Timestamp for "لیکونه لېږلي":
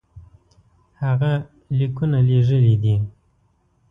1.77-2.75